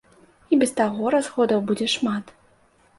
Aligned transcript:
І 0.53 0.59
без 0.63 0.71
таго 0.79 1.13
расходаў 1.17 1.65
будзе 1.71 1.93
шмат. 1.97 2.39